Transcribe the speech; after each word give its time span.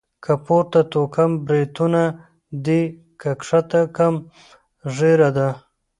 که 0.23 0.33
پورته 0.45 0.81
توکم 0.91 1.31
بريتونه 1.45 2.03
دي.، 2.65 2.81
که 3.19 3.31
کښته 3.41 3.61
توکم 3.69 4.13
ږيره 4.95 5.29
ده. 5.37 5.47